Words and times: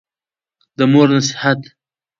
د 0.77 0.79
مور 0.91 1.07
نصېحت 1.17 1.59